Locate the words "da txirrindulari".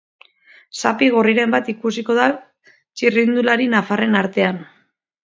2.19-3.69